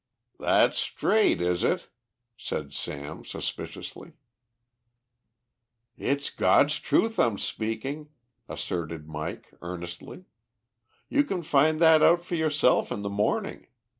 "That's 0.39 0.79
straight, 0.79 1.41
is 1.41 1.63
it?" 1.63 1.87
said 2.35 2.73
Sam 2.73 3.23
suspiciously. 3.23 4.13
"It's 5.95 6.31
God's 6.31 6.79
truth 6.79 7.19
I'm 7.19 7.37
speaking," 7.37 8.09
asserted 8.49 9.07
Mike 9.07 9.53
earnestly. 9.61 10.25
"You 11.07 11.23
can 11.23 11.43
find 11.43 11.79
that 11.81 12.01
out 12.01 12.25
for 12.25 12.33
yourself 12.33 12.91
in 12.91 13.03
the 13.03 13.11
morning. 13.11 13.67